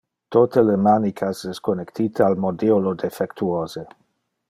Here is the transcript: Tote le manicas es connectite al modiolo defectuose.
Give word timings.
Tote 0.35 0.63
le 0.69 0.77
manicas 0.85 1.43
es 1.53 1.61
connectite 1.69 2.27
al 2.31 2.41
modiolo 2.47 2.99
defectuose. 3.07 3.89